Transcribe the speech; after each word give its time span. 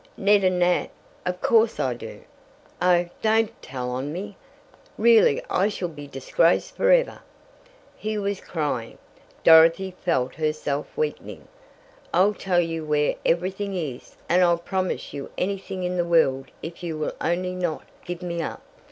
"Ned 0.17 0.43
and 0.43 0.57
Nat? 0.57 0.87
Of 1.27 1.41
course 1.41 1.79
I 1.79 1.93
do! 1.93 2.21
Oh, 2.81 3.07
don't 3.21 3.61
tell 3.61 3.91
on 3.91 4.11
me! 4.11 4.35
Really 4.97 5.43
I 5.47 5.69
shall 5.69 5.89
be 5.89 6.07
disgraced 6.07 6.75
forever." 6.75 7.21
He 7.97 8.17
was 8.17 8.41
crying. 8.41 8.97
Dorothy 9.43 9.91
felt 10.03 10.33
herself 10.33 10.87
weakening. 10.97 11.47
"I'll 12.11 12.33
tell 12.33 12.61
you 12.61 12.83
where 12.83 13.13
everything 13.23 13.75
is, 13.75 14.15
and 14.27 14.41
I'll 14.41 14.57
promise 14.57 15.13
you 15.13 15.29
anything 15.37 15.83
in 15.83 15.97
the 15.97 16.03
world 16.03 16.47
if 16.63 16.81
you 16.81 16.97
will 16.97 17.13
only 17.21 17.53
not 17.53 17.83
give 18.03 18.23
me 18.23 18.41
up. 18.41 18.63